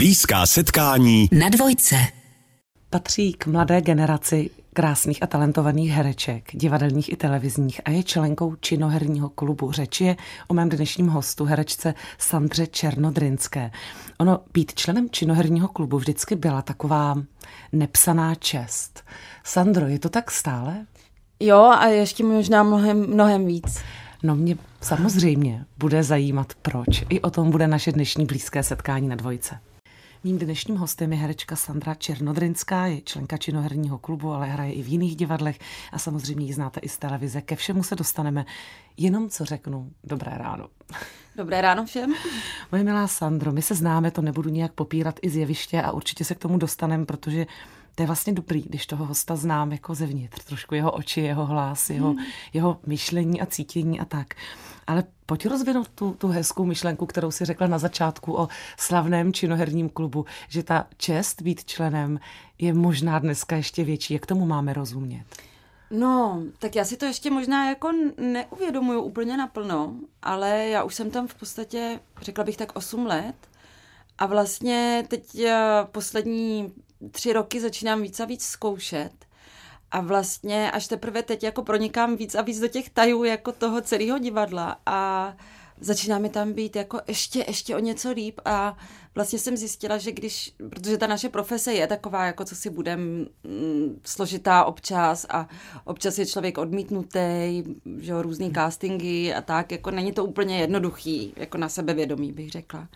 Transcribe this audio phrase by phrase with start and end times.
[0.00, 1.96] Blízká setkání na dvojce.
[2.90, 9.28] Patří k mladé generaci krásných a talentovaných hereček, divadelních i televizních a je členkou činoherního
[9.28, 9.72] klubu.
[9.72, 10.16] Řeč je
[10.48, 13.70] o mém dnešním hostu, herečce Sandře Černodrinské.
[14.18, 17.14] Ono být členem činoherního klubu vždycky byla taková
[17.72, 19.04] nepsaná čest.
[19.44, 20.86] Sandro, je to tak stále?
[21.40, 23.80] Jo, a ještě možná mnohem, mnohem víc.
[24.22, 27.04] No mě samozřejmě bude zajímat proč.
[27.08, 29.58] I o tom bude naše dnešní blízké setkání na dvojce.
[30.24, 34.88] Mým dnešním hostem je herečka Sandra Černodrinská, je členka činoherního klubu, ale hraje i v
[34.88, 35.58] jiných divadlech
[35.92, 37.40] a samozřejmě ji znáte i z televize.
[37.40, 38.46] Ke všemu se dostaneme.
[38.96, 40.68] Jenom co řeknu, dobré ráno.
[41.36, 42.14] Dobré ráno všem.
[42.72, 46.24] Moje milá Sandro, my se známe, to nebudu nijak popírat i z jeviště a určitě
[46.24, 47.46] se k tomu dostaneme, protože
[47.94, 51.90] to je vlastně dobrý, když toho hosta znám jako zevnitř, trošku jeho oči, jeho hlas,
[51.90, 52.24] jeho, hmm.
[52.52, 54.34] jeho myšlení a cítění a tak.
[54.90, 59.88] Ale pojď rozvinout tu, tu hezkou myšlenku, kterou si řekla na začátku o slavném činoherním
[59.88, 62.20] klubu, že ta čest být členem
[62.58, 64.14] je možná dneska ještě větší.
[64.14, 65.24] Jak tomu máme rozumět?
[65.90, 71.10] No, tak já si to ještě možná jako neuvědomuju úplně naplno, ale já už jsem
[71.10, 73.34] tam v podstatě, řekla bych tak 8 let
[74.18, 75.60] a vlastně teď eh,
[75.92, 76.72] poslední
[77.10, 79.12] tři roky začínám víc a víc zkoušet
[79.90, 83.80] a vlastně až teprve teď jako pronikám víc a víc do těch tajů jako toho
[83.80, 85.32] celého divadla a
[85.80, 88.76] začíná mi tam být jako ještě, ještě o něco líp a
[89.14, 93.26] vlastně jsem zjistila, že když, protože ta naše profese je taková, jako co si budem
[93.44, 95.48] mm, složitá občas a
[95.84, 97.62] občas je člověk odmítnutý,
[97.98, 102.50] že jo, různý castingy a tak, jako není to úplně jednoduchý, jako na sebevědomí bych
[102.50, 102.88] řekla.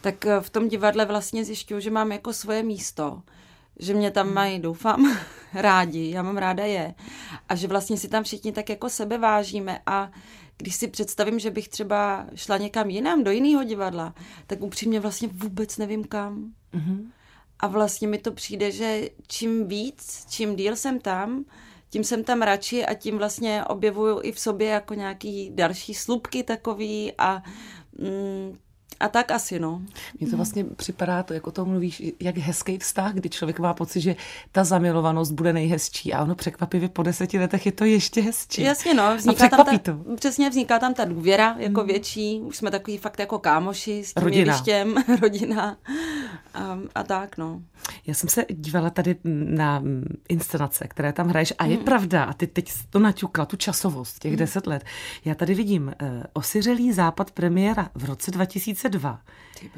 [0.00, 3.22] Tak v tom divadle vlastně zjišťuju, že mám jako svoje místo,
[3.78, 5.16] že mě tam mají, doufám,
[5.54, 6.94] rádi, já mám ráda je.
[7.48, 10.10] A že vlastně si tam všichni tak jako sebe vážíme a
[10.56, 14.14] když si představím, že bych třeba šla někam jinam, do jiného divadla,
[14.46, 16.52] tak upřímně vlastně vůbec nevím kam.
[16.74, 17.06] Mm-hmm.
[17.60, 21.44] A vlastně mi to přijde, že čím víc, čím díl jsem tam,
[21.90, 26.42] tím jsem tam radši a tím vlastně objevuju i v sobě jako nějaký další slupky
[26.42, 27.42] takový a
[27.98, 28.58] mm,
[29.04, 29.82] a tak asi, no.
[30.20, 33.74] Mně to vlastně připadá, to, jak o tom mluvíš, jak hezký vztah, kdy člověk má
[33.74, 34.16] pocit, že
[34.52, 38.62] ta zamilovanost bude nejhezčí a ono překvapivě po deseti letech je to ještě hezčí.
[38.62, 39.16] Jasně, no.
[39.16, 40.14] Vzniká tam ta, to.
[40.16, 41.88] Přesně, vzniká tam ta důvěra jako hmm.
[41.88, 44.52] větší, už jsme takový fakt jako kámoši s tím rodina.
[44.52, 45.76] jevištěm, rodina
[46.54, 47.62] a, a tak, no.
[48.06, 49.82] Já jsem se dívala tady na
[50.28, 51.84] inscenace, které tam hraješ a je hmm.
[51.84, 54.38] pravda, a ty teď to naťukla, tu časovost, těch hmm.
[54.38, 54.84] deset let.
[55.24, 58.30] Já tady vidím uh, osiřelý západ premiéra v roce
[58.98, 59.20] 2002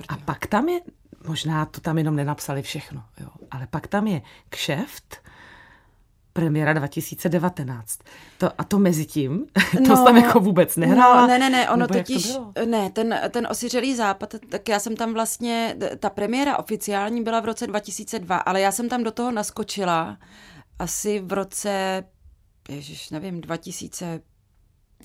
[0.09, 0.81] a pak tam je,
[1.29, 5.17] možná to tam jenom nenapsali všechno, jo, ale pak tam je kšeft,
[6.33, 7.99] premiéra 2019.
[8.39, 9.47] To, a to mezi tím,
[9.87, 11.21] to no, tam jako vůbec nehrála?
[11.21, 15.15] No, ne, ne, ne, ono totiž, ne, ten, ten osiřelý západ, tak já jsem tam
[15.15, 20.19] vlastně, ta premiéra oficiální byla v roce 2002, ale já jsem tam do toho naskočila
[20.79, 22.05] asi v roce,
[22.69, 24.21] ježiš, nevím, 2000,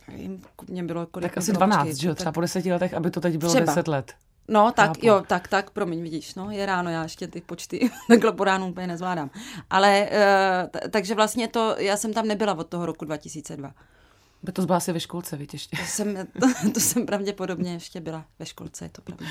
[0.07, 1.29] nevím, mě bylo kolik.
[1.31, 3.65] Tak asi 12, že jo, třeba po deseti letech, aby to teď bylo třeba.
[3.65, 4.13] 10 let.
[4.47, 4.99] No, tak Chápu.
[5.07, 8.67] jo, tak, tak, promiň, vidíš, no, je ráno, já ještě ty počty takhle po ránu
[8.67, 9.29] úplně nezvládám.
[9.69, 13.71] Ale, uh, t- takže vlastně to, já jsem tam nebyla od toho roku 2002.
[14.43, 15.77] By to byla asi ve školce, víte ještě.
[15.77, 19.25] To jsem, to, to jsem pravděpodobně ještě byla ve školce, je to pravda.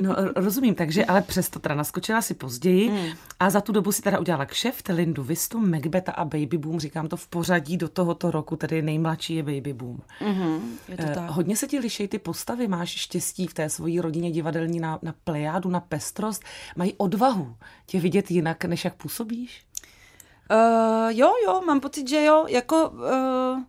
[0.00, 3.12] No rozumím, takže ale přesto teda naskočila si později hmm.
[3.40, 7.08] a za tu dobu si teda udělala kšeft, Lindu Vistu, Macbeta a Baby Boom, říkám
[7.08, 9.98] to v pořadí do tohoto roku, tedy nejmladší je Baby Boom.
[10.20, 11.30] Mm-hmm, je to eh, tak.
[11.30, 15.14] hodně se ti liší ty postavy, máš štěstí v té svojí rodině divadelní na, na
[15.24, 16.44] plejádu, na pestrost,
[16.76, 17.56] mají odvahu
[17.86, 19.64] tě vidět jinak, než jak působíš?
[20.50, 22.88] Uh, jo, jo, mám pocit, že jo, jako...
[22.88, 23.62] Uh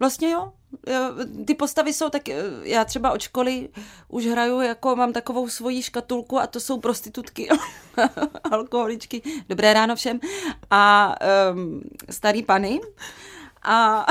[0.00, 0.52] Vlastně jo.
[1.46, 2.22] Ty postavy jsou tak,
[2.62, 3.68] já třeba od školy
[4.08, 7.48] už hraju, jako mám takovou svoji škatulku a to jsou prostitutky,
[8.50, 10.20] alkoholičky, dobré ráno všem,
[10.70, 11.14] a
[11.52, 12.80] um, starý pany.
[13.62, 14.06] A,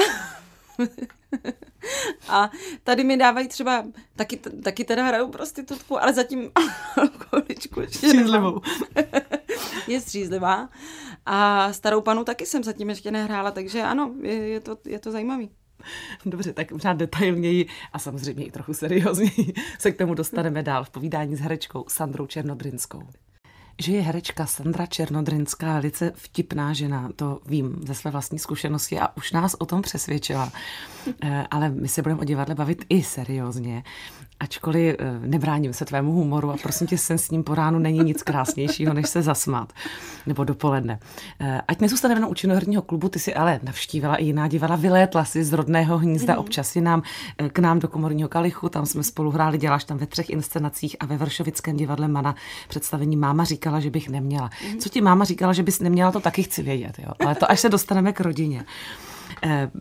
[2.29, 2.49] a
[2.83, 3.85] tady mi dávají třeba,
[4.15, 6.51] taky, taky teda hraju prostitutku, ale zatím
[6.97, 8.61] alkoholičku Střízlivou.
[9.87, 10.69] je střízlivá.
[11.25, 15.11] A starou panu taky jsem zatím ještě nehrála, takže ano, je, je, to, je to
[15.11, 15.49] zajímavý.
[16.25, 20.89] Dobře, tak možná detailněji a samozřejmě i trochu seriózněji se k tomu dostaneme dál v
[20.89, 23.03] povídání s herečkou Sandrou Černodrinskou.
[23.81, 29.17] Že je herečka Sandra Černodrinská lice vtipná žena, to vím ze své vlastní zkušenosti a
[29.17, 30.51] už nás o tom přesvědčila.
[31.23, 33.83] Eh, ale my se budeme o divadle bavit i seriózně.
[34.39, 37.99] Ačkoliv eh, nebráním se tvému humoru a prosím tě, sen s ním po ránu není
[37.99, 39.73] nic krásnějšího, než se zasmát.
[40.25, 40.99] Nebo dopoledne.
[41.39, 45.25] Eh, ať nezůstane jenom u činoherního klubu, ty si ale navštívila i jiná divadla, vylétla
[45.25, 46.39] si z rodného hnízda mm.
[46.39, 47.03] občas si nám
[47.37, 50.95] eh, k nám do komorního kalichu, tam jsme spolu hráli, děláš tam ve třech inscenacích
[50.99, 52.35] a ve Vršovickém divadle Mana
[52.67, 54.49] představení Máma říkala, že bych neměla.
[54.71, 54.77] Mm.
[54.77, 57.11] Co ti máma říkala, že bys neměla, to taky chci vědět, jo?
[57.19, 58.65] ale to až se dostaneme k rodině.
[59.43, 59.71] Eh,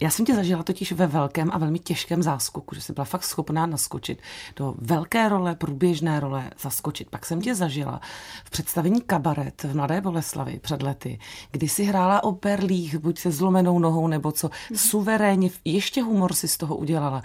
[0.00, 3.24] já jsem tě zažila totiž ve velkém a velmi těžkém záskoku, že jsi byla fakt
[3.24, 4.18] schopná naskočit
[4.56, 7.10] do velké role, průběžné role, zaskočit.
[7.10, 8.00] Pak jsem tě zažila
[8.44, 11.18] v představení Kabaret v Mladé Boleslavi před lety,
[11.50, 16.48] kdy si hrála o perlích, buď se zlomenou nohou nebo co, suverénně, ještě humor si
[16.48, 17.22] z toho udělala.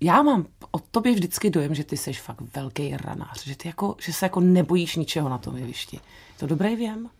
[0.00, 3.96] Já mám od tobě vždycky dojem, že ty jsi fakt velký ranář, že, ty jako,
[4.00, 6.00] že se jako nebojíš ničeho na tom jevišti.
[6.38, 7.10] To dobrý věm?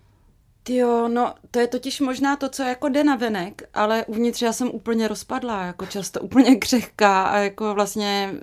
[0.69, 4.53] Jo, no to je totiž možná to, co jako jde na venek, ale uvnitř já
[4.53, 8.35] jsem úplně rozpadlá, jako často úplně křehká a jako vlastně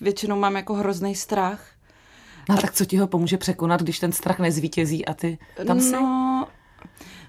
[0.00, 1.66] většinou mám jako hrozný strach.
[2.48, 5.80] No a tak co ti ho pomůže překonat, když ten strach nezvítězí a ty tam
[5.80, 5.92] jsi?
[5.92, 6.23] No,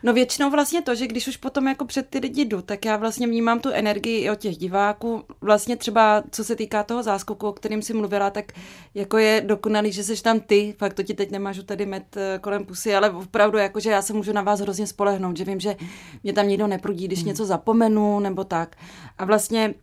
[0.05, 2.97] No většinou vlastně to, že když už potom jako před ty lidi jdu, tak já
[2.97, 5.23] vlastně vnímám tu energii i od těch diváků.
[5.41, 8.51] Vlastně třeba, co se týká toho záskoku, o kterým si mluvila, tak
[8.93, 12.39] jako je dokonalý, že jsi tam ty, fakt to ti teď nemážu tady met eh,
[12.41, 15.59] kolem pusy, ale opravdu jako, že já se můžu na vás hrozně spolehnout, že vím,
[15.59, 15.75] že
[16.23, 17.27] mě tam nikdo neprudí, když hmm.
[17.27, 18.75] něco zapomenu nebo tak.
[19.17, 19.73] A vlastně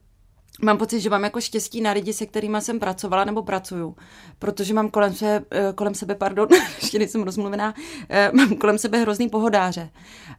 [0.61, 3.97] Mám pocit, že mám jako štěstí na lidi, se kterými jsem pracovala nebo pracuju,
[4.39, 6.49] protože mám kolem, se, eh, kolem sebe, pardon,
[6.83, 7.75] ještě nejsem rozmluvená,
[8.09, 9.91] eh, mám kolem sebe hrozný pohodáře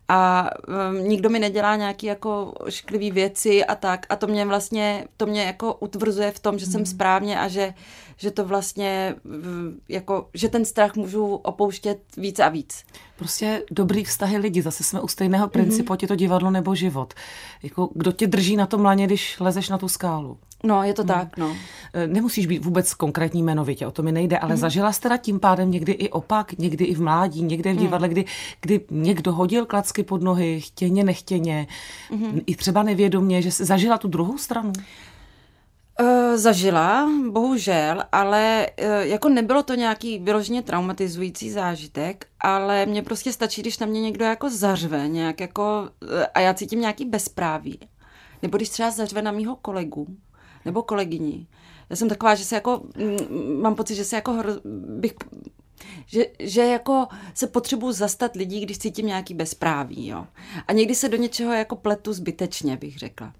[0.07, 0.49] a
[0.89, 5.25] um, nikdo mi nedělá nějaký jako šklivý věci a tak a to mě vlastně, to
[5.25, 6.85] mě jako utvrzuje v tom, že jsem hmm.
[6.85, 7.73] správně a že,
[8.17, 9.15] že to vlastně,
[9.89, 12.83] jako, že ten strach můžu opouštět víc a víc.
[13.15, 15.97] Prostě dobrý vztahy lidi, zase jsme u stejného principu, mm-hmm.
[16.01, 17.13] je to divadlo nebo život.
[17.63, 20.37] Jako, kdo tě drží na tom laně, když lezeš na tu skálu?
[20.65, 21.07] No, je to hmm.
[21.07, 21.55] tak, no.
[21.93, 24.61] E, nemusíš být vůbec konkrétní jmenovitě, o to mi nejde, ale hmm.
[24.61, 27.85] zažila jste teda tím pádem někdy i opak, někdy i v mládí, někde v hmm.
[27.85, 28.13] divadle, hmm.
[28.13, 28.25] kdy,
[28.61, 31.67] kdy někdo hodil klacky pod nohy, chtěně, nechtěně,
[32.11, 32.41] hmm.
[32.45, 34.73] i třeba nevědomě, že jsi zažila tu druhou stranu?
[36.01, 43.33] Uh, zažila, bohužel, ale uh, jako nebylo to nějaký vyloženě traumatizující zážitek, ale mně prostě
[43.33, 47.79] stačí, když na mě někdo jako zařve, nějak jako, uh, a já cítím nějaký bezpráví.
[48.41, 50.07] Nebo když třeba zařve na mýho kolegu,
[50.65, 51.47] nebo kolegyni.
[51.89, 54.51] Já jsem taková, že se jako, mm, mám pocit, že se jako hro,
[54.97, 55.13] bych
[56.05, 60.27] že, že jako se potřebuji zastat lidí, když cítím nějaký bezpráví, jo.
[60.67, 63.33] A někdy se do něčeho jako pletu zbytečně, bych řekla.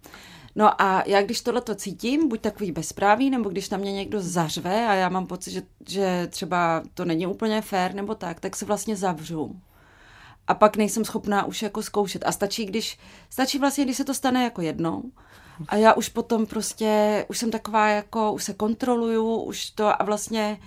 [0.56, 4.22] No a já když tohle to cítím, buď takový bezpráví, nebo když na mě někdo
[4.22, 8.56] zařve a já mám pocit, že, že třeba to není úplně fér nebo tak, tak
[8.56, 9.56] se vlastně zavřu.
[10.48, 12.24] A pak nejsem schopná už jako zkoušet.
[12.26, 15.04] A stačí, když, stačí vlastně, když se to stane jako jednou,
[15.68, 20.06] a já už potom prostě, už jsem taková jako, už se kontroluju, už to a
[20.06, 20.60] vlastně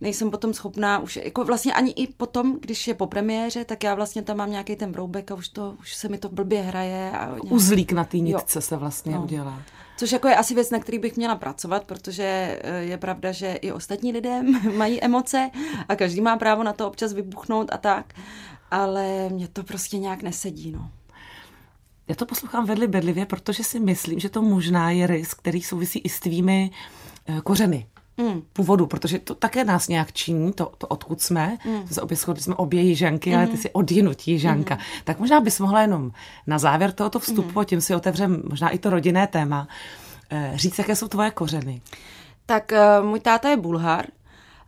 [0.00, 3.94] nejsem potom schopná, už jako vlastně ani i potom, když je po premiéře, tak já
[3.94, 7.10] vlastně tam mám nějaký ten broubek a už to, už se mi to blbě hraje.
[7.10, 7.52] A nějak...
[7.52, 9.22] Uzlík na té nitce se vlastně no.
[9.22, 9.62] udělá.
[9.96, 13.52] Což jako je asi věc, na který bych měla pracovat, protože eh, je pravda, že
[13.52, 14.42] i ostatní lidé
[14.76, 15.50] mají emoce
[15.88, 18.14] a každý má právo na to občas vybuchnout a tak,
[18.70, 20.90] ale mě to prostě nějak nesedí, no.
[22.08, 25.98] Já to poslouchám vedli bedlivě, protože si myslím, že to možná je rys, který souvisí
[25.98, 26.70] i s tvými
[27.26, 27.86] eh, kořeny.
[28.18, 28.42] Mm.
[28.52, 31.88] původu, protože to také nás nějak činí, to, to odkud jsme, mm.
[31.88, 33.36] se obě shodli, jsme obě jižanky, mm.
[33.36, 33.58] ale ty mm.
[33.58, 34.74] si odjinut jižanka.
[34.74, 34.80] Mm.
[35.04, 36.10] Tak možná bys mohla jenom
[36.46, 37.58] na závěr tohoto vstupu, mm.
[37.58, 39.68] a tím si otevřem možná i to rodinné téma,
[40.30, 41.80] eh, říct, jaké jsou tvoje kořeny.
[42.46, 44.06] Tak uh, můj táta je Bulhar,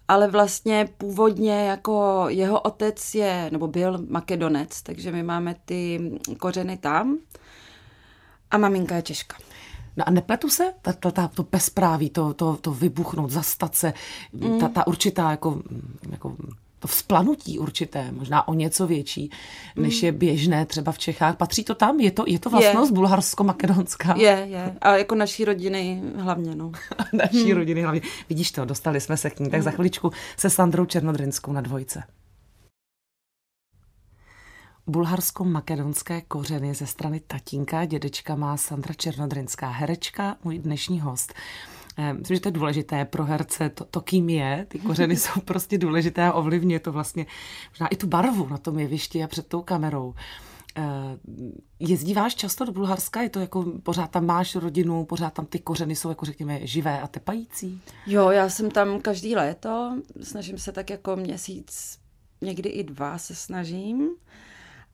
[0.08, 6.77] ale vlastně původně jako jeho otec je, nebo byl makedonec, takže my máme ty kořeny
[6.77, 7.19] tam
[8.51, 9.36] a maminka je Češka.
[9.97, 10.73] No a nepletu se?
[10.82, 13.93] Ta, ta, ta, to bezpráví, to, to, to vybuchnout, zastat se,
[14.32, 14.61] mm.
[14.61, 15.63] ta, ta určitá jako,
[16.11, 16.37] jako
[16.79, 19.31] to vzplanutí určité, možná o něco větší,
[19.77, 20.06] než mm.
[20.06, 21.37] je běžné třeba v Čechách.
[21.37, 22.01] Patří to tam?
[22.01, 24.17] Je to, je to vlastnost bulharsko-makedonská?
[24.17, 24.77] Je, je.
[24.81, 26.73] A jako naší rodiny hlavně, no.
[27.13, 27.56] naší hmm.
[27.56, 28.01] rodiny hlavně.
[28.29, 29.51] Vidíš to, dostali jsme se k ní.
[29.51, 32.03] Tak za chviličku se Sandrou Černodrinskou na dvojce
[34.91, 37.85] bulharsko-makedonské kořeny ze strany tatínka.
[37.85, 41.35] Dědečka má Sandra Černodrinská, herečka, můj dnešní host.
[41.99, 45.41] Eh, myslím, že to je důležité pro herce, to, to kým je, ty kořeny jsou
[45.41, 47.27] prostě důležité a ovlivňuje to vlastně
[47.70, 50.15] možná i tu barvu na tom jevišti a před tou kamerou.
[50.77, 50.82] Eh,
[51.79, 53.23] jezdíváš často do Bulharska?
[53.23, 57.01] Je to jako, pořád tam máš rodinu, pořád tam ty kořeny jsou jako řekněme živé
[57.01, 57.81] a tepající?
[58.06, 61.99] Jo, já jsem tam každý léto, snažím se tak jako měsíc,
[62.41, 64.09] někdy i dva se snažím.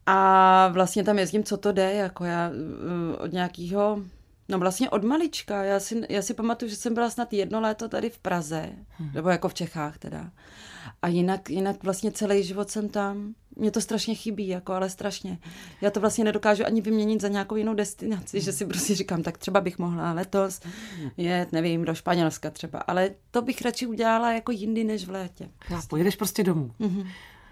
[0.06, 3.98] A vlastně tam jezdím, co to jde, jako já eh, od nějakého
[4.48, 5.64] No vlastně od malička.
[5.64, 9.10] Já si, já si pamatuju, že jsem byla snad jedno léto tady v Praze, hmm.
[9.14, 10.30] nebo jako v Čechách teda.
[11.02, 13.34] A jinak, jinak vlastně celý život jsem tam.
[13.56, 15.38] Mně to strašně chybí, jako, ale strašně.
[15.80, 19.38] Já to vlastně nedokážu ani vyměnit za nějakou jinou destinaci, že si prostě říkám, tak
[19.38, 20.60] třeba bych mohla letos
[21.16, 25.48] jet, nevím, do Španělska třeba, ale to bych radši udělala jako jindy než v létě.
[25.70, 26.70] Já pojedeš prostě domů.
[26.80, 27.06] Mm-hmm.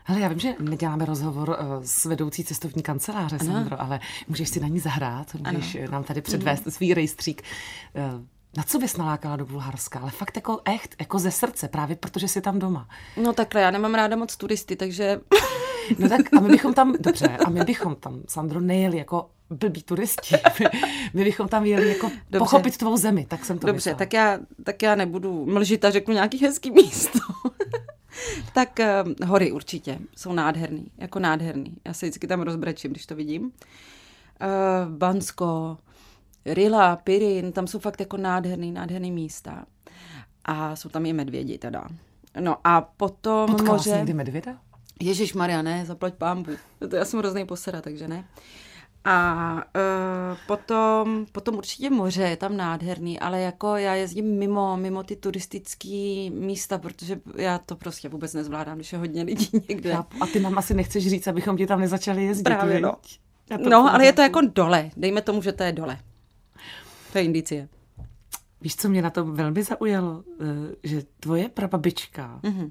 [0.06, 3.52] Hele, já vím, že neděláme rozhovor uh, s vedoucí cestovní kanceláře, ano.
[3.52, 5.92] Sandro, ale můžeš si na ní zahrát, můžeš ano.
[5.92, 6.72] nám tady předvést mm.
[6.72, 7.42] svý rejstřík.
[7.94, 8.24] Uh,
[8.56, 9.98] na co bys nalákala do Bulharska?
[9.98, 12.88] Ale fakt jako echt, jako ze srdce, právě protože jsi tam doma.
[13.16, 15.20] No takhle, já nemám ráda moc turisty, takže...
[15.98, 19.82] No tak a my bychom tam, dobře, a my bychom tam, Sandro, nejeli jako blbí
[19.82, 20.36] turisti.
[20.60, 20.66] My,
[21.14, 22.38] my bychom tam jeli jako dobře.
[22.38, 26.14] pochopit tvou zemi, tak jsem to Dobře, tak já, tak já nebudu mlžit a řeknu
[26.14, 27.18] nějaký hezký místo.
[28.54, 31.76] tak uh, hory určitě jsou nádherný, jako nádherný.
[31.84, 33.42] Já se vždycky tam rozbrečím, když to vidím.
[33.42, 33.50] Uh,
[34.88, 35.78] Bansko,
[36.46, 39.64] Rila, Pirin, tam jsou fakt jako nádherný, nádherný místa.
[40.44, 41.88] A jsou tam i medvědi teda.
[42.40, 43.90] No a potom Potkala moře...
[43.90, 44.58] někdy medvěda?
[45.00, 46.52] Ježíš Maria, ne, zaplať pámbu.
[46.90, 48.24] To já jsem hrozný posera, takže ne.
[49.04, 55.02] A uh, potom, potom určitě moře, je tam nádherný, ale jako já jezdím mimo, mimo
[55.02, 59.96] ty turistické místa, protože já to prostě vůbec nezvládám, když je hodně lidí někde.
[60.20, 62.44] A ty nám asi nechceš říct, abychom ti tam nezačali jezdit.
[62.44, 62.96] Právě, no.
[63.70, 64.90] No, ale je to jako dole.
[64.96, 65.98] Dejme tomu, že to je dole.
[67.12, 67.68] To je indicie.
[68.60, 70.24] Víš, co mě na tom velmi zaujalo?
[70.40, 72.70] Eh, že tvoje prababička, mm-hmm.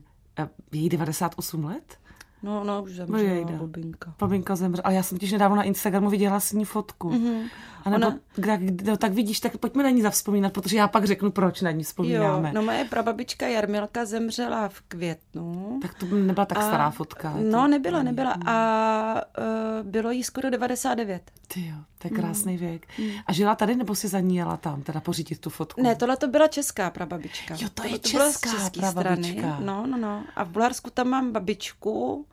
[0.72, 1.98] její 98 let,
[2.44, 4.14] No, no, už zemřela, no, babinka.
[4.20, 4.84] Babinka zemřela.
[4.86, 7.10] A já jsem těž nedávno na Instagramu viděla s ní fotku.
[7.10, 7.50] Mm-hmm.
[7.84, 8.20] A nebo, Ona...
[8.46, 11.72] tak, no, tak vidíš, tak pojďme na ní zavzpomínat, protože já pak řeknu, proč na
[11.72, 12.48] ní vzpomínáme.
[12.48, 15.80] Jo, no moje prababička Jarmilka zemřela v květnu.
[15.82, 16.62] Tak to nebyla tak a...
[16.62, 17.34] stará fotka.
[17.44, 17.68] No, to...
[17.68, 18.38] nebyla, nebyla.
[18.46, 21.32] A uh, bylo jí skoro 99.
[21.48, 22.60] Ty jo, to je krásný mm.
[22.60, 22.88] věk.
[23.00, 23.10] Mm.
[23.28, 25.84] A žila tady, nebo si za ní jela tam, teda pořídit tu fotku?
[25.84, 27.54] Ne, tohle to byla česká prababička.
[27.54, 29.40] Jo, to, to je to česká prababička.
[29.42, 29.66] Strany.
[29.66, 30.24] No, no, no.
[30.36, 32.26] A v Bulharsku tam mám babičku,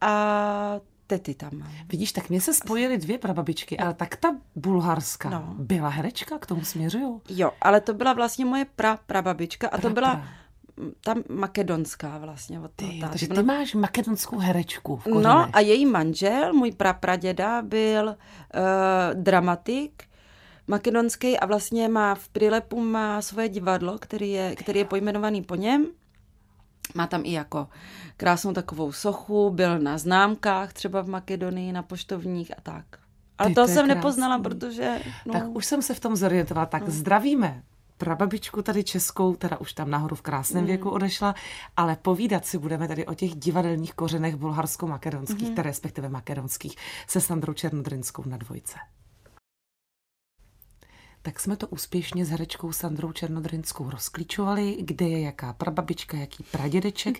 [0.00, 1.72] a tety tam mám.
[1.88, 5.54] Vidíš, tak mě se spojily dvě prababičky, ale tak ta bulharská no.
[5.58, 7.22] byla herečka, k tomu směřuju.
[7.28, 10.28] Jo, ale to byla vlastně moje pra prababička a pra, to byla pra.
[11.00, 12.60] ta makedonská vlastně.
[12.60, 18.08] Od ty, takže ty máš makedonskou herečku v No a její manžel, můj prapraděda, byl
[18.08, 18.14] uh,
[19.22, 20.04] dramatik,
[20.66, 25.54] makedonský a vlastně má v Prilepu má svoje divadlo, který je, který je pojmenovaný po
[25.54, 25.86] něm.
[26.94, 27.68] Má tam i jako
[28.16, 32.84] krásnou takovou sochu, byl na známkách třeba v Makedonii, na poštovních a tak.
[33.38, 33.94] Ale Ty, to, to jsem krásný.
[33.94, 34.98] nepoznala, protože...
[35.26, 35.32] No...
[35.32, 36.66] Tak už jsem se v tom zorientovala.
[36.66, 36.90] Tak no.
[36.90, 37.62] zdravíme
[37.98, 40.66] prababičku tady českou, teda už tam nahoru v krásném mm.
[40.66, 41.34] věku odešla,
[41.76, 45.56] ale povídat si budeme tady o těch divadelních kořenech bulharsko-makedonských, mm.
[45.56, 46.76] respektive makedonských,
[47.06, 48.78] se Sandrou Černodrinskou na dvojce
[51.22, 57.18] tak jsme to úspěšně s herečkou Sandrou Černodrinskou rozklíčovali, kde je jaká prababička, jaký pradědeček.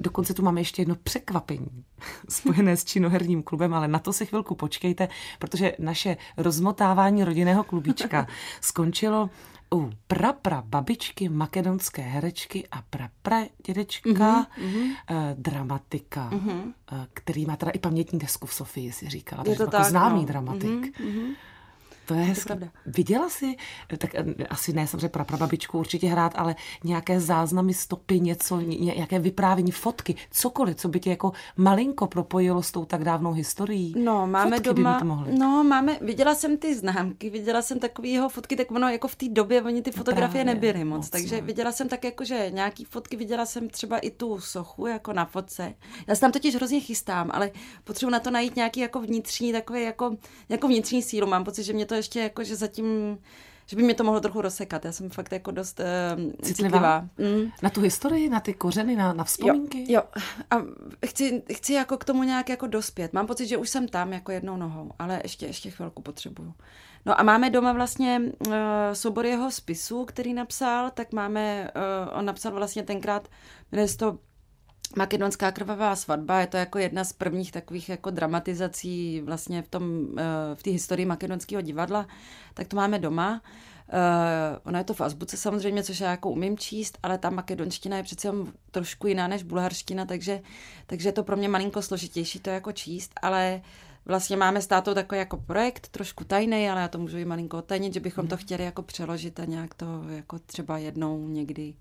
[0.00, 1.84] Dokonce tu máme ještě jedno překvapení
[2.28, 8.26] spojené s činoherním klubem, ale na to si chvilku počkejte, protože naše rozmotávání rodinného klubíčka
[8.60, 9.30] skončilo
[9.74, 14.92] u prapra babičky makedonské herečky a prapra dědečka mm-hmm.
[15.10, 16.72] eh, dramatika, mm-hmm.
[16.92, 19.44] eh, který má teda i pamětní desku v Sofii, si říkala.
[19.46, 20.26] Je to jako tak, známý no.
[20.26, 20.98] dramatik.
[21.00, 21.34] Mm-hmm.
[22.06, 22.70] To je hezké.
[22.86, 23.56] Viděla jsi,
[23.98, 29.18] tak eh, asi ne samozřejmě pro prababičku určitě hrát, ale nějaké záznamy, stopy, něco, nějaké
[29.18, 33.94] vyprávění, fotky, cokoliv, co by tě jako malinko propojilo s tou tak dávnou historií?
[33.96, 35.38] No, máme fotky doma, by mohly.
[35.38, 39.16] no, máme, viděla jsem ty známky, viděla jsem takový jeho fotky, tak ono jako v
[39.16, 41.40] té době oni ty fotografie Právě, nebyly moc, moc takže ne.
[41.40, 45.24] viděla jsem tak jako, že nějaký fotky, viděla jsem třeba i tu sochu jako na
[45.24, 45.74] fotce.
[46.06, 47.50] Já se tam totiž hrozně chystám, ale
[47.84, 50.16] potřebuji na to najít nějaký jako vnitřní, takový jako,
[50.48, 51.26] jako vnitřní sílu.
[51.26, 53.18] Mám pocit, že mě to to ještě jako, že zatím
[53.66, 54.84] že by mě to mohlo trochu rozsekat.
[54.84, 56.42] Já jsem fakt jako dost uh, citlivá.
[56.42, 57.08] citlivá.
[57.18, 57.50] Mm.
[57.62, 59.92] Na tu historii, na ty kořeny, na, na vzpomínky?
[59.92, 60.22] Jo, jo.
[60.50, 60.56] A
[61.06, 63.12] chci, chci jako k tomu nějak jako dospět.
[63.12, 66.54] Mám pocit, že už jsem tam jako jednou nohou, ale ještě, ještě chvilku potřebuju.
[67.06, 68.54] No a máme doma vlastně uh,
[68.92, 73.28] soubor jeho spisů, který napsal, tak máme, uh, on napsal vlastně tenkrát,
[73.72, 74.18] jmenuje to
[74.96, 80.06] Makedonská krvavá svatba je to jako jedna z prvních takových jako dramatizací vlastně v tom,
[80.18, 80.22] eh,
[80.54, 82.06] v té historii makedonského divadla,
[82.54, 83.42] tak to máme doma.
[83.92, 83.98] Uh,
[84.64, 88.02] ona je to v azbuce samozřejmě, což já jako umím číst, ale ta makedonština je
[88.02, 88.28] přece
[88.70, 90.40] trošku jiná než bulharština, takže,
[90.86, 93.62] takže je to pro mě malinko složitější to jako číst, ale
[94.06, 97.58] vlastně máme s tátou takový jako projekt, trošku tajný, ale já to můžu i malinko
[97.58, 98.44] otajnit, že bychom to mhm.
[98.44, 101.74] chtěli jako přeložit a nějak to jako třeba jednou někdy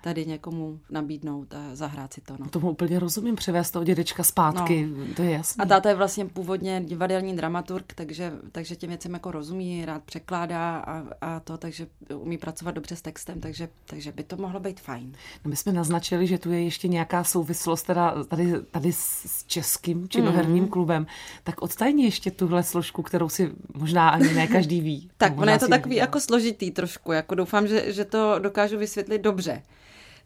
[0.00, 2.34] tady někomu nabídnout a zahrát si to.
[2.38, 2.48] No.
[2.48, 5.14] Tomu úplně rozumím, převést toho dědečka zpátky, no.
[5.16, 5.64] to je jasné.
[5.64, 10.78] A táta je vlastně původně divadelní dramaturg, takže, takže těm věcem jako rozumí, rád překládá
[10.78, 14.80] a, a to, takže umí pracovat dobře s textem, takže, takže by to mohlo být
[14.80, 15.12] fajn.
[15.44, 20.08] No my jsme naznačili, že tu je ještě nějaká souvislost teda tady, tady s českým
[20.08, 20.70] činoherním mm.
[20.70, 21.06] klubem,
[21.44, 25.10] tak odstajni ještě tuhle složku, kterou si možná ani ne každý ví.
[25.16, 29.18] tak ono je to takový jako složitý trošku, jako doufám, že, že to dokážu vysvětlit
[29.18, 29.62] dobře.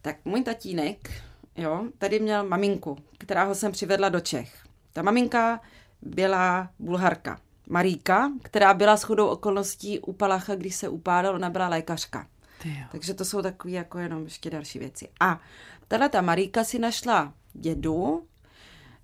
[0.03, 1.11] Tak můj tatínek,
[1.57, 4.65] jo, tady měl maminku, která ho sem přivedla do Čech.
[4.93, 5.61] Ta maminka
[6.03, 7.41] byla bulharka.
[7.69, 12.27] Maríka, která byla shodou okolností u Palacha, když se upádal, ona byla lékařka.
[12.93, 15.09] Takže to jsou takové jako jenom ještě další věci.
[15.21, 15.41] A
[15.89, 18.27] tahle ta Maríka si našla dědu,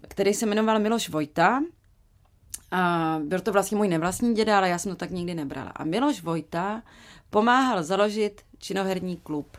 [0.08, 1.62] který se jmenoval Miloš Vojta.
[2.70, 5.70] A byl to vlastně můj nevlastní děda, ale já jsem to tak nikdy nebrala.
[5.70, 6.82] A Miloš Vojta
[7.30, 9.56] pomáhal založit činoherní klub.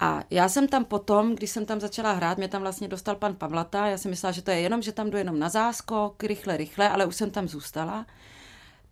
[0.00, 3.34] A já jsem tam potom, když jsem tam začala hrát, mě tam vlastně dostal pan
[3.34, 6.56] Pavlata, já jsem myslela, že to je jenom, že tam jdu jenom na záskok, rychle,
[6.56, 8.06] rychle, ale už jsem tam zůstala.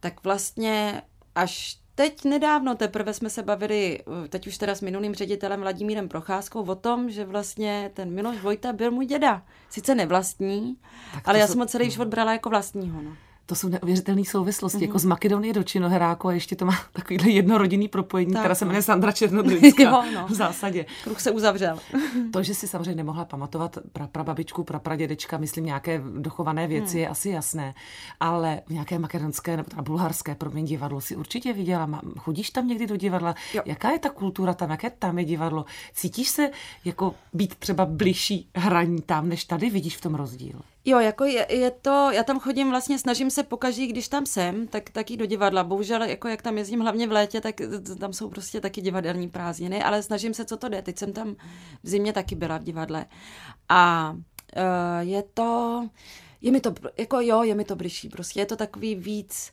[0.00, 1.02] Tak vlastně
[1.34, 6.62] až teď nedávno teprve jsme se bavili, teď už teda s minulým ředitelem Vladimírem Procházkou,
[6.62, 9.42] o tom, že vlastně ten Miloš Vojta byl můj děda.
[9.70, 10.76] Sice nevlastní,
[11.24, 13.02] ale já jsem ho celý život brala jako vlastního.
[13.02, 13.16] No
[13.48, 14.82] to jsou neuvěřitelné souvislosti, mm-hmm.
[14.82, 18.64] jako z Makedonie do Činoheráku a ještě to má takovýhle jednorodinný propojení, tak, která se
[18.64, 20.26] jmenuje Sandra Černodrická jo, no.
[20.26, 20.86] v zásadě.
[21.04, 21.78] Kruh se uzavřel.
[22.32, 27.00] to, že si samozřejmě nemohla pamatovat pra, prababičku, prapradědečka, myslím nějaké dochované věci, hmm.
[27.00, 27.74] je asi jasné,
[28.20, 32.00] ale nějaké makedonské nebo teda bulharské, promiň, divadlo si určitě viděla.
[32.18, 33.34] Chodíš tam někdy do divadla?
[33.54, 33.62] Jo.
[33.64, 34.70] Jaká je ta kultura tam?
[34.70, 35.64] Jaké tam je divadlo?
[35.94, 36.50] Cítíš se
[36.84, 39.70] jako být třeba bližší hraní tam, než tady?
[39.70, 40.60] Vidíš v tom rozdíl?
[40.88, 44.66] Jo, jako je, je to, já tam chodím vlastně, snažím se pokaží, když tam jsem,
[44.66, 45.64] tak taky do divadla.
[45.64, 47.54] Bohužel, jako jak tam jezdím hlavně v létě, tak
[48.00, 50.82] tam jsou prostě taky divadelní prázdniny, ale snažím se, co to jde.
[50.82, 51.36] Teď jsem tam
[51.82, 53.06] v zimě taky byla v divadle.
[53.68, 55.82] A uh, je to,
[56.40, 59.52] je mi to, jako jo, je mi to bližší, prostě je to takový víc,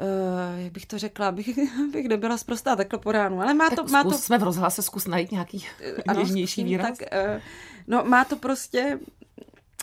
[0.00, 3.76] Uh, jak bych to řekla, abych, abych nebyla zprostá takhle po ránu, ale má tak
[3.76, 3.84] to...
[3.84, 4.22] Má zkus, to...
[4.22, 5.66] jsme v rozhlase, zkus najít nějaký
[6.18, 6.98] něžnější výraz.
[6.98, 7.40] Tak, uh,
[7.86, 8.98] no má to prostě,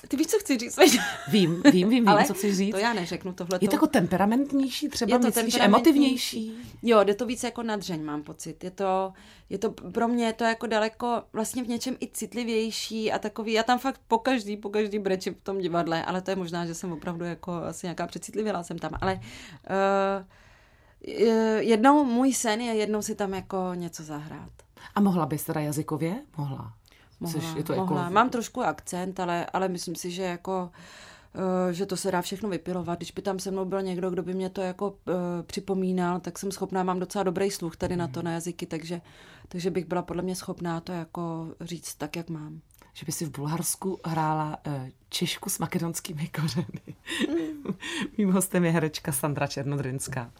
[0.07, 0.77] ty víš, co chci říct?
[0.77, 2.71] Vím, vím, vím, vím Ale co chci říct.
[2.71, 3.59] To já neřeknu tohle.
[3.61, 6.53] Je to jako temperamentnější, třeba je to myslíš, emotivnější?
[6.83, 8.63] Jo, jde to víc jako nadřeň, mám pocit.
[8.63, 9.13] Je to,
[9.49, 13.53] je to pro mě je to jako daleko vlastně v něčem i citlivější a takový.
[13.53, 16.65] Já tam fakt po každý, po každý brečím v tom divadle, ale to je možná,
[16.65, 18.91] že jsem opravdu jako asi nějaká přecitlivěla jsem tam.
[19.01, 20.25] Ale uh,
[21.59, 24.51] jednou můj sen je jednou si tam jako něco zahrát.
[24.95, 26.15] A mohla bys teda jazykově?
[26.37, 26.73] Mohla.
[27.21, 28.01] Mohla, Což je to mohla.
[28.01, 28.13] Jako...
[28.13, 30.71] Mám trošku akcent, ale, ale myslím si, že jako
[31.35, 32.99] uh, že to se dá všechno vypilovat.
[32.99, 34.95] Když by tam se mnou byl někdo, kdo by mě to jako uh,
[35.45, 38.25] připomínal, tak jsem schopná, mám docela dobrý sluch tady na to, mhm.
[38.25, 39.01] na jazyky, takže,
[39.47, 42.61] takže bych byla podle mě schopná to jako říct tak, jak mám.
[42.93, 44.73] Že by si v Bulharsku hrála uh,
[45.09, 46.95] Češku s makedonskými kořeny.
[47.29, 47.73] Mm.
[48.17, 50.31] Mým hostem je herečka Sandra Černodrinská.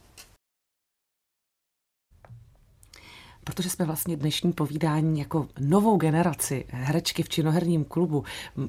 [3.44, 8.24] Protože jsme vlastně dnešní povídání jako novou generaci herečky v činoherním klubu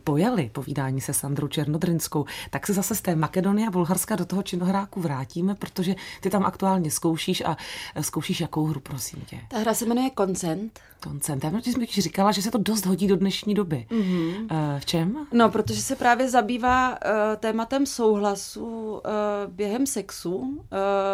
[0.05, 4.43] pojali povídání se Sandrou Černodrinskou, tak se zase z té Makedonie a Bulharska do toho
[4.43, 7.57] činohráku vrátíme, protože ty tam aktuálně zkoušíš a
[8.01, 9.41] zkoušíš jakou hru, prosím tě.
[9.49, 10.81] Ta hra se jmenuje Koncent.
[11.03, 11.45] Koncent.
[11.45, 13.87] Já jsem říkala, že se to dost hodí do dnešní doby.
[13.91, 14.47] Mm-hmm.
[14.79, 15.27] v čem?
[15.33, 16.97] No, protože se právě zabývá uh,
[17.37, 19.01] tématem souhlasu uh,
[19.49, 20.37] během sexu.
[20.37, 20.59] Uh,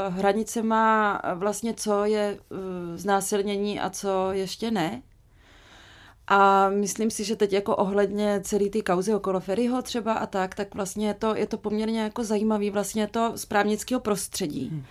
[0.09, 2.59] hranice má vlastně, co je uh,
[2.97, 5.03] znásilnění zranění a co ještě ne.
[6.27, 10.55] A myslím si, že teď jako ohledně celé ty kauzy okolo Ferryho třeba a tak,
[10.55, 14.69] tak vlastně je to, je to poměrně jako zajímavý vlastně to z právnického prostředí.
[14.69, 14.85] Hmm.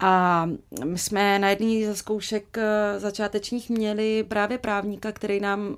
[0.00, 0.46] A
[0.84, 5.76] my jsme na jedné ze zkoušek eh, začátečních měli právě právníka, který nám uh,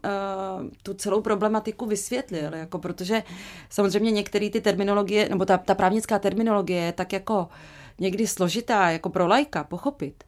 [0.82, 3.22] tu celou problematiku vysvětlil, jako protože
[3.70, 7.48] samozřejmě některé ty terminologie, nebo ta, ta právnická terminologie je tak jako
[7.98, 10.24] někdy složitá, jako pro lajka pochopit.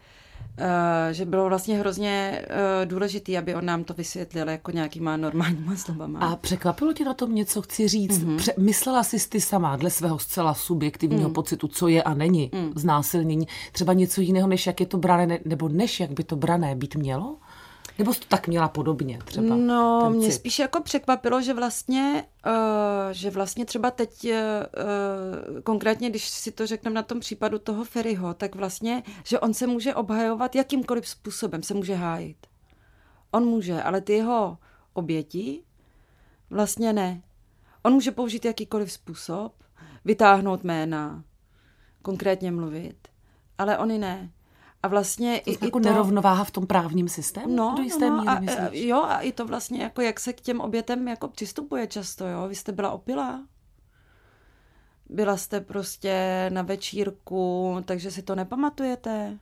[0.58, 5.76] Uh, že bylo vlastně hrozně uh, důležité, aby on nám to vysvětlil jako nějakýma normálníma
[5.76, 6.20] slovama.
[6.20, 8.18] A překvapilo tě na tom něco, chci říct?
[8.18, 8.36] Mm-hmm.
[8.36, 11.34] Pře- myslela jsi ty sama dle svého zcela subjektivního mm.
[11.34, 12.72] pocitu, co je a není mm.
[12.76, 16.74] znásilnění, třeba něco jiného, než jak je to brané, nebo než jak by to brané
[16.74, 17.36] být mělo?
[17.98, 19.56] Nebo jsi to tak měla podobně třeba?
[19.56, 20.34] No, mě cit?
[20.34, 22.52] spíš jako překvapilo, že vlastně, uh,
[23.12, 28.34] že vlastně třeba teď, uh, konkrétně když si to řekneme na tom případu toho Ferryho,
[28.34, 32.46] tak vlastně, že on se může obhajovat jakýmkoliv způsobem, se může hájit.
[33.30, 34.58] On může, ale ty jeho
[34.92, 35.62] oběti
[36.50, 37.22] vlastně ne.
[37.82, 39.52] On může použít jakýkoliv způsob,
[40.04, 41.24] vytáhnout jména,
[42.02, 43.08] konkrétně mluvit,
[43.58, 44.30] ale oni ne.
[44.82, 45.88] A vlastně to i, jako i to...
[45.88, 48.82] nerovnováha v tom právním systému no, do jisté no, míry, a, myslíš?
[48.82, 52.48] Jo, a i to vlastně, jako jak se k těm obětem jako přistupuje často, jo.
[52.48, 53.46] Vy jste byla opilá?
[55.08, 59.38] Byla jste prostě na večírku, takže si to nepamatujete?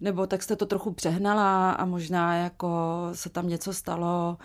[0.00, 2.68] Nebo tak jste to trochu přehnala a možná jako
[3.12, 4.38] se tam něco stalo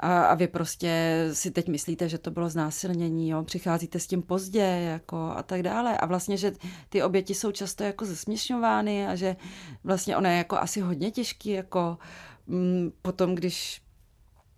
[0.00, 3.42] a, a vy prostě si teď myslíte, že to bylo znásilnění, jo?
[3.42, 5.98] přicházíte s tím pozdě jako a tak dále.
[5.98, 6.52] A vlastně, že
[6.88, 9.36] ty oběti jsou často jako zesměšňovány a že
[9.84, 11.98] vlastně ono je jako asi hodně těžký jako
[12.48, 13.82] m, potom, když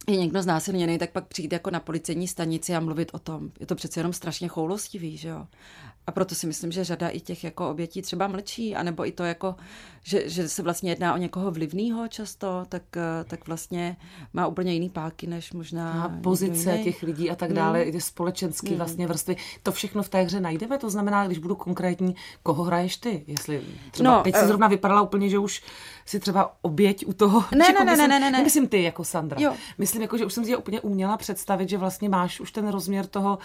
[0.08, 3.50] je někdo znásilněný, tak pak přijít jako na policejní stanici a mluvit o tom.
[3.60, 5.46] Je to přece jenom strašně choulostivý, že jo.
[6.10, 9.24] A proto si myslím, že řada i těch jako obětí třeba mlčí, anebo i to
[9.24, 9.54] jako,
[10.02, 13.96] že, že se vlastně jedná o někoho vlivného často, tak, eh, tak vlastně
[14.32, 16.02] má úplně jiný páky, než možná...
[16.02, 17.96] A pozice těch lidí a tak dále, hmm.
[17.96, 18.76] i společenské hmm.
[18.76, 19.36] vlastně vrstvy.
[19.62, 23.24] To všechno v té hře najdeme, to znamená, když budu konkrétní, koho hraješ ty?
[23.26, 25.62] Jestli třeba no, teď si eh, zrovna vypadala úplně, že už
[26.06, 27.44] si třeba oběť u toho...
[27.52, 28.42] Ne, ne, ne, ne, ne, ne.
[28.42, 29.40] Myslím ty jako Sandra.
[29.40, 29.54] Jo.
[29.78, 33.06] Myslím, jako, že už jsem si úplně uměla představit, že vlastně máš už ten rozměr
[33.06, 33.38] toho,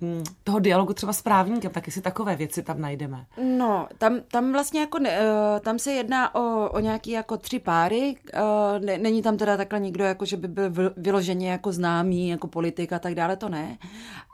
[0.00, 3.26] mm, toho dialogu třeba s právníkem, tak jestli takové věci tam najdeme.
[3.42, 7.58] No, tam, tam vlastně jako, ne, eh, tam se jedná o, o nějaký jako tři
[7.58, 8.40] páry, eh,
[8.80, 12.92] ne, není tam teda takhle nikdo, jako že by byl vyloženě jako známý, jako politik
[12.92, 13.78] a tak dále, to ne.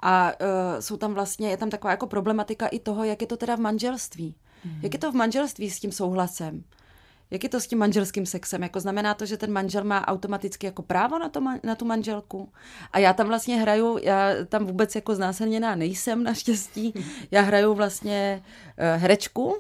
[0.02, 3.36] A uh, jsou tam vlastně, je tam taková jako problematika i toho, jak je to
[3.36, 4.34] teda v manželství.
[4.64, 4.80] Mm.
[4.82, 6.64] Jak je to v manželství s tím souhlasem?
[7.30, 8.62] Jak je to s tím manželským sexem?
[8.62, 12.52] Jako znamená to, že ten manžel má automaticky jako právo na, to, na tu manželku?
[12.92, 16.94] A já tam vlastně hraju, já tam vůbec jako znásilněná nejsem naštěstí.
[17.30, 19.56] Já hraju vlastně uh, herečku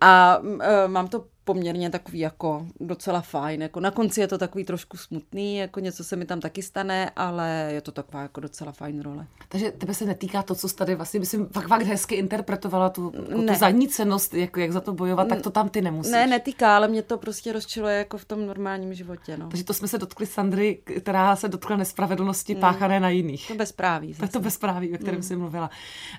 [0.00, 3.62] a uh, mám to poměrně takový jako docela fajn.
[3.62, 7.10] Jako na konci je to takový trošku smutný, jako něco se mi tam taky stane,
[7.16, 9.26] ale je to taková jako docela fajn role.
[9.48, 13.12] Takže tebe se netýká to, co jsi tady vlastně, myslím, fakt, fakt hezky interpretovala tu,
[13.14, 13.52] jako ne.
[13.52, 16.12] tu zanícenost, jako jak za to bojovat, tak to tam ty nemusíš.
[16.12, 19.36] Ne, netýká, ale mě to prostě rozčiluje jako v tom normálním životě.
[19.36, 19.48] No.
[19.48, 22.60] Takže to jsme se dotkli Sandry, která se dotkla nespravedlnosti mm.
[22.60, 23.48] páchané na jiných.
[23.48, 24.14] To bezpráví.
[24.14, 25.22] To je to bezpráví, o kterém mm.
[25.22, 25.70] jsi mluvila.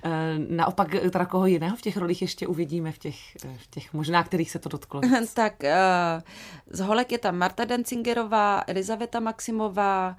[0.03, 3.15] E, naopak, teda koho jiného v těch rolích ještě uvidíme, v těch,
[3.57, 5.01] v těch možná, kterých se to dotklo.
[5.27, 6.21] tak uh,
[6.69, 10.17] z holek je tam Marta Dencingerová, Elizaveta Maximová,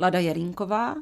[0.00, 0.94] Lada Jerínková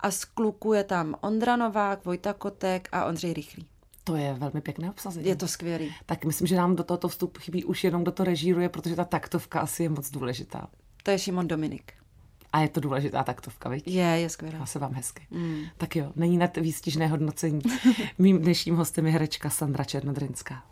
[0.00, 3.66] a z kluku je tam Ondra Novák, Vojta Kotek a Ondřej Rychlý.
[4.04, 5.28] To je velmi pěkné obsazení.
[5.28, 5.94] Je to skvělý.
[6.06, 9.04] Tak myslím, že nám do tohoto vstup chybí už jenom, kdo to režíruje, protože ta
[9.04, 10.68] taktovka asi je moc důležitá.
[11.02, 11.92] To je Šimon Dominik.
[12.52, 13.88] A je to důležitá taktovka, viď?
[13.88, 14.58] Je, je skvělá.
[14.58, 15.26] Já se vám hezky.
[15.30, 15.62] Mm.
[15.78, 17.60] Tak jo, není na výstižné hodnocení.
[18.18, 20.69] Mým dnešním hostem je herečka Sandra Černodrinská.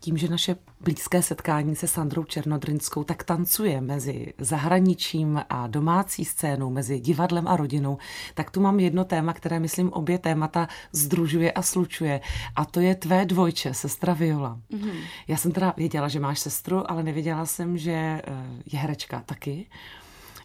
[0.00, 6.70] Tím, že naše blízké setkání se Sandrou Černodrinskou tak tancuje mezi zahraničím a domácí scénou,
[6.70, 7.98] mezi divadlem a rodinou,
[8.34, 12.20] tak tu mám jedno téma, které, myslím, obě témata združuje a slučuje.
[12.56, 14.58] A to je tvé dvojče, sestra Viola.
[14.70, 15.00] Mm-hmm.
[15.28, 18.22] Já jsem teda věděla, že máš sestru, ale nevěděla jsem, že eh,
[18.72, 19.66] je herečka taky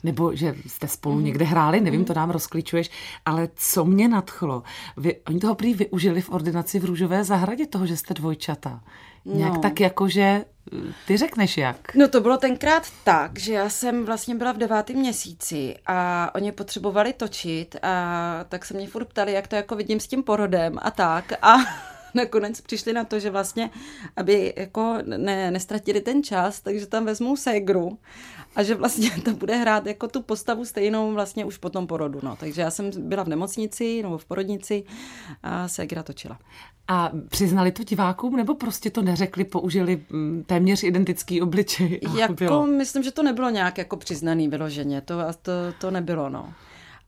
[0.03, 1.23] nebo že jste spolu mm.
[1.25, 2.05] někde hráli, nevím, mm.
[2.05, 2.89] to nám rozklíčuješ,
[3.25, 4.63] ale co mě nadchlo,
[4.97, 8.81] vy, oni toho prý využili v ordinaci v Růžové zahradě, toho, že jste dvojčata.
[9.25, 9.59] Nějak no.
[9.59, 10.45] tak jako, že
[11.07, 11.95] ty řekneš jak?
[11.95, 16.51] No to bylo tenkrát tak, že já jsem vlastně byla v devátém měsíci a oni
[16.51, 20.79] potřebovali točit a tak se mě furt ptali, jak to jako vidím s tím porodem
[20.81, 21.57] a tak a
[22.13, 23.69] nakonec přišli na to, že vlastně,
[24.15, 27.97] aby jako ne, nestratili ten čas, takže tam vezmou ségru
[28.55, 32.19] a že vlastně to bude hrát jako tu postavu stejnou vlastně už po tom porodu.
[32.23, 32.35] No.
[32.35, 34.83] Takže já jsem byla v nemocnici nebo v porodnici
[35.43, 36.39] a ségra točila.
[36.87, 41.99] A přiznali to divákům, nebo prostě to neřekli, použili mm, téměř identický obličej?
[42.17, 42.67] Jako, bylo?
[42.67, 46.53] myslím, že to nebylo nějak jako přiznaný vyloženě, to, to, to nebylo, no.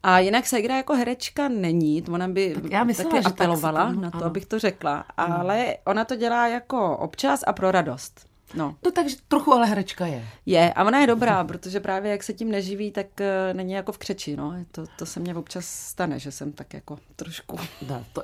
[0.07, 4.11] A jinak Segra jako herečka není, ona by tak já myslela, taky apelovala tak na
[4.11, 4.25] to, ano.
[4.25, 8.25] abych to řekla, ale ona to dělá jako občas a pro radost.
[8.55, 8.75] No.
[8.85, 10.25] no takže trochu ale herečka je.
[10.45, 13.91] Je a ona je dobrá, protože právě jak se tím neživí, tak uh, není jako
[13.91, 14.55] v křeči, no.
[14.71, 17.57] To, to se mně občas stane, že jsem tak jako trošku.
[17.81, 18.23] Da, to,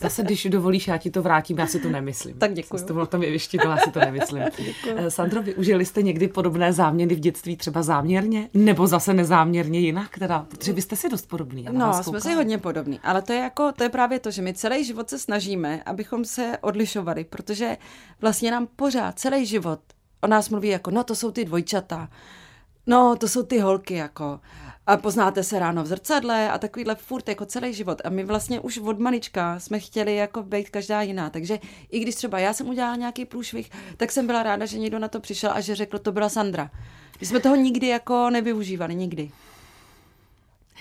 [0.00, 2.38] zase, když dovolíš, já ti to vrátím, já si to nemyslím.
[2.38, 2.84] Tak děkuji.
[2.84, 4.42] To bylo tam vyvěštilo, já si to nemyslím.
[4.96, 10.18] Eh, Sandro, využili jste někdy podobné záměny v dětství třeba záměrně, nebo zase nezáměrně jinak,
[10.18, 11.66] teda, protože vy jste si dost podobný.
[11.70, 14.54] No, jsme si hodně podobný, ale to je jako, to je právě to, že my
[14.54, 17.76] celý život se snažíme, abychom se odlišovali, protože
[18.20, 19.80] vlastně nám pořád celý život
[20.20, 22.08] o nás mluví jako, no to jsou ty dvojčata,
[22.86, 24.40] no to jsou ty holky jako
[24.88, 28.02] a poznáte se ráno v zrcadle a takovýhle furt jako celý život.
[28.04, 31.30] A my vlastně už od malička jsme chtěli jako být každá jiná.
[31.30, 31.58] Takže
[31.90, 35.08] i když třeba já jsem udělala nějaký průšvih, tak jsem byla ráda, že někdo na
[35.08, 36.70] to přišel a že řekl, to byla Sandra.
[37.20, 39.30] My jsme toho nikdy jako nevyužívali, nikdy.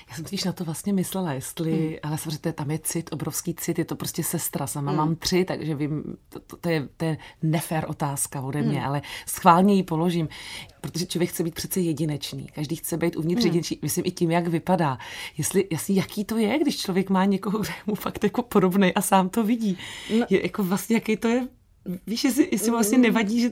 [0.10, 1.96] Já jsem totiž na to vlastně myslela, jestli, hmm.
[2.04, 4.98] ale samozřejmě tam je cit, obrovský cit, je to prostě sestra, sama hmm.
[4.98, 8.88] mám tři, takže vím, to, to, to, je, to je nefér otázka ode mě, hmm.
[8.88, 10.30] ale schválně ji položím,
[10.82, 13.48] protože člověk chce být přece jedinečný, každý chce být uvnitř hmm.
[13.48, 14.98] jedinečný, myslím i tím, jak vypadá.
[15.38, 18.94] Jestli, jasně, jaký to je, když člověk má někoho, kdo je mu fakt jako podobný
[18.94, 19.78] a sám to vidí.
[20.20, 20.26] No.
[20.30, 21.48] Je, jako vlastně, jaký to je,
[22.08, 23.52] víš, jestli, jestli vlastně nevadí, že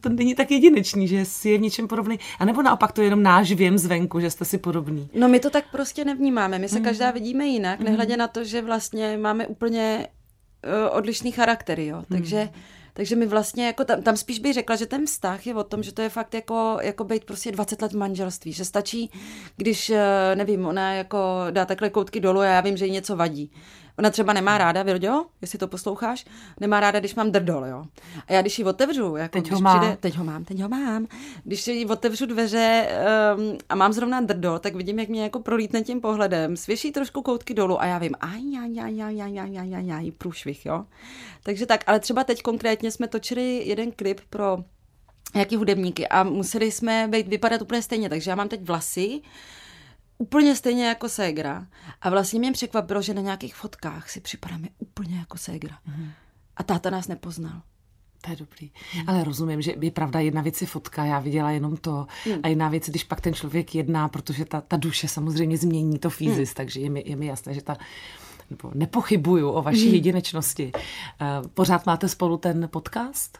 [0.00, 2.18] to není tak jedinečný, že si je v něčem podobný.
[2.38, 5.08] A nebo naopak to je jenom náš věm zvenku, že jste si podobný.
[5.14, 6.58] No my to tak prostě nevnímáme.
[6.58, 6.84] My se mm.
[6.84, 7.84] každá vidíme jinak, mm.
[7.84, 10.08] nehledě na to, že vlastně máme úplně
[10.66, 11.96] uh, odlišný charaktery, jo.
[11.96, 12.04] Mm.
[12.08, 12.48] Takže
[12.94, 15.82] takže mi vlastně jako tam, tam spíš bych řekla, že ten vztah je o tom,
[15.82, 19.10] že to je fakt jako, jako být prostě 20 let manželství, že stačí,
[19.56, 21.18] když, eh, nevím, ona jako
[21.50, 23.50] dá takhle koutky dolů a já vím, že jí něco vadí.
[23.98, 26.24] Ona třeba nemá ráda, Vilďo, jestli to posloucháš,
[26.60, 27.84] nemá ráda, když mám drdol, jo.
[28.28, 29.80] A já když ji otevřu, jako teď když ho mám.
[29.80, 31.06] Přijde, teď ho mám, teď ho mám.
[31.44, 32.88] Když ji otevřu dveře
[33.36, 37.22] um, a mám zrovna drdol, tak vidím, jak mě jako prolítne tím pohledem, svěší trošku
[37.22, 40.66] koutky dolů a já vím, aj, aj, aj, aj, aj, aj, aj, aj, aj, průšvih,
[40.66, 40.84] jo.
[41.42, 44.58] Takže tak, ale třeba teď konkrétně jsme točili jeden klip pro
[45.34, 49.20] jaký hudebníky a museli jsme být, vypadat úplně stejně, takže já mám teď vlasy,
[50.22, 51.66] úplně stejně jako ségra.
[52.00, 55.78] A vlastně mě překvapilo, že na nějakých fotkách si připadáme úplně jako ségra.
[55.86, 56.10] Mm.
[56.56, 57.62] A táta nás nepoznal.
[58.24, 58.70] To je dobrý.
[58.92, 59.08] Hmm.
[59.08, 62.06] Ale rozumím, že je pravda, jedna věc je fotka, já viděla jenom to.
[62.24, 62.40] Hmm.
[62.42, 66.10] A jiná věc, když pak ten člověk jedná, protože ta, ta duše samozřejmě změní to
[66.10, 66.54] fyzis, hmm.
[66.54, 67.76] takže je mi, je mi jasné, že ta
[68.50, 69.94] nebo nepochybuju o vaší hmm.
[69.94, 70.72] jedinečnosti.
[70.74, 73.38] Uh, pořád máte spolu ten podcast?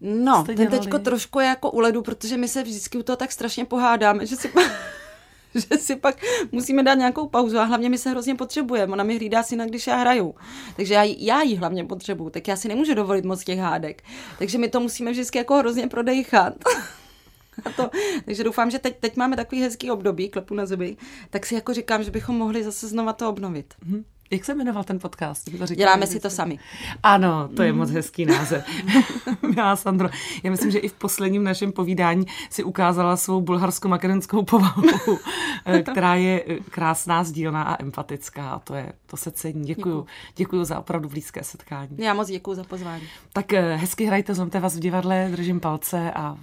[0.00, 3.32] No, ten teďko trošku je jako u ledu, protože my se vždycky u toho tak
[3.32, 4.48] strašně pohádáme, že si
[5.54, 6.16] že si pak
[6.52, 8.92] musíme dát nějakou pauzu a hlavně my se hrozně potřebujeme.
[8.92, 10.34] Ona mi hlídá syna, když já hraju.
[10.76, 14.02] Takže já, já ji hlavně potřebuju, tak já si nemůžu dovolit moc těch hádek.
[14.38, 16.54] Takže my to musíme vždycky jako hrozně prodejchat.
[17.64, 17.90] A to,
[18.24, 20.96] takže doufám, že teď, teď máme takový hezký období, klepu na zuby,
[21.30, 23.74] tak si jako říkám, že bychom mohli zase znova to obnovit.
[23.86, 24.04] Mm-hmm.
[24.30, 25.44] Jak se jmenoval ten podcast?
[25.44, 26.58] To říkám, Děláme si to sami.
[27.02, 28.64] Ano, to je moc hezký název.
[29.54, 30.08] Milá Sandro,
[30.42, 34.82] já myslím, že i v posledním našem povídání si ukázala svou bulharsko-makedonskou povahu,
[35.64, 38.50] eh, která je eh, krásná, sdílná a empatická.
[38.50, 39.64] A to, je, to se cení.
[39.64, 40.06] Děkuju.
[40.36, 41.96] Děkuju za opravdu blízké setkání.
[41.98, 43.04] Já moc děkuju za pozvání.
[43.32, 46.36] Tak eh, hezky hrajte, zlomte vás v divadle, držím palce a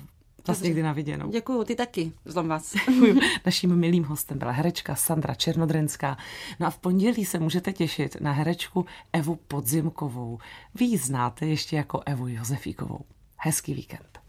[0.47, 1.29] Zase někdy na viděnou.
[1.29, 2.11] Děkuju, ty taky.
[2.25, 2.75] Zlom vás.
[3.45, 6.17] Naším milým hostem byla herečka Sandra Černodrenská.
[6.59, 10.39] No a v pondělí se můžete těšit na herečku Evu Podzimkovou.
[10.75, 12.99] Vy ji znáte ještě jako Evu Josefíkovou.
[13.37, 14.19] Hezký víkend.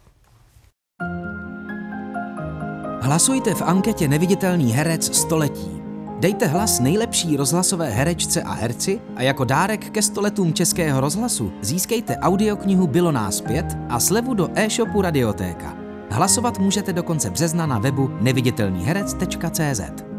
[3.00, 5.82] Hlasujte v anketě Neviditelný herec století.
[6.20, 12.16] Dejte hlas nejlepší rozhlasové herečce a herci a jako dárek ke stoletům Českého rozhlasu získejte
[12.16, 15.77] audioknihu Bylo nás pět a slevu do e-shopu Radiotéka.
[16.10, 20.17] Hlasovat můžete do konce března na webu neviditelnýherec.cz.